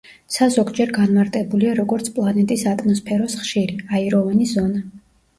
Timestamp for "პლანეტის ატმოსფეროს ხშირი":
2.15-3.77